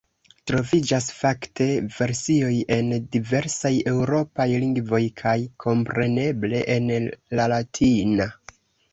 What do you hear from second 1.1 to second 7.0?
fakte, versioj en diversaj eŭropaj lingvoj kaj, kompreneble, en